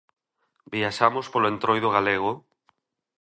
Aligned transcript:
Viaxamos 0.73 1.25
polo 1.33 1.49
Entroido 1.53 1.89
Galego? 1.95 2.31